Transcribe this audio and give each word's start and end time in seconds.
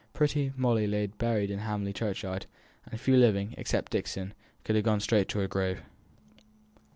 Pretty 0.13 0.51
Molly 0.57 0.87
lay 0.87 1.05
buried 1.05 1.51
in 1.51 1.59
Hamley 1.59 1.93
churchyard, 1.93 2.47
and 2.87 2.99
few 2.99 3.15
living, 3.15 3.53
except 3.55 3.91
Dixon, 3.91 4.33
could 4.63 4.75
have 4.75 4.83
gone 4.83 4.99
straight 4.99 5.27
to 5.27 5.37
her 5.37 5.47
grave. 5.47 5.83